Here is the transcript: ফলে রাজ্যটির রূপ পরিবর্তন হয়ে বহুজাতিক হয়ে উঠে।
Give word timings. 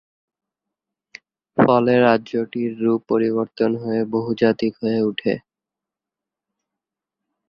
ফলে 1.57 1.93
রাজ্যটির 1.99 2.71
রূপ 2.81 3.01
পরিবর্তন 3.09 3.71
হয়ে 3.75 4.01
বহুজাতিক 4.13 4.73
হয়ে 4.81 4.99
উঠে। 5.01 5.33